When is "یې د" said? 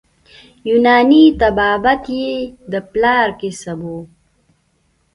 2.19-2.73